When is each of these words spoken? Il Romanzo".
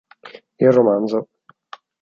Il 0.57 0.71
Romanzo". 0.71 1.27